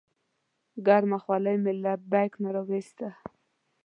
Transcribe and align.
ګرمه 0.85 1.17
خولۍ 1.23 1.55
مې 1.63 1.73
له 1.83 1.93
بیک 2.11 2.33
نه 2.43 2.49
راوویسته. 2.55 3.07